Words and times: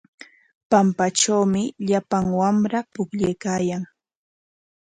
Pampatrawmi 0.71 1.63
llapan 1.87 2.25
wamra 2.39 2.79
pukllaykaayan. 2.93 3.83